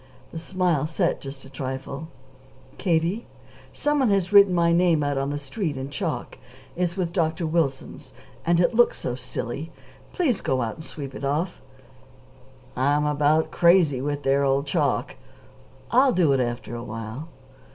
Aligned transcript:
The 0.31 0.39
smile 0.39 0.87
set 0.87 1.21
just 1.21 1.45
a 1.45 1.49
trifle. 1.51 2.07
"Katie, 2.79 3.27
some 3.71 3.99
one 3.99 4.09
has 4.09 4.33
written 4.33 4.51
my 4.51 4.71
name 4.71 5.03
out 5.03 5.15
on 5.15 5.29
the 5.29 5.37
street, 5.37 5.77
in 5.77 5.91
chalk. 5.91 6.39
It's 6.75 6.97
with 6.97 7.13
Dr. 7.13 7.45
Wilson's, 7.45 8.11
and 8.43 8.59
it 8.59 8.73
looks 8.73 8.97
so 8.97 9.13
silly. 9.13 9.71
Please 10.11 10.41
go 10.41 10.63
out 10.63 10.73
and 10.73 10.83
sweep 10.83 11.13
it 11.13 11.23
off." 11.23 11.61
"I'm 12.75 13.05
about 13.05 13.51
crazy 13.51 14.01
with 14.01 14.23
their 14.23 14.43
old 14.43 14.65
chalk. 14.65 15.17
I'll 15.91 16.13
do 16.13 16.31
it 16.33 16.39
after 16.39 16.73
a 16.75 16.83
while." 16.83 17.29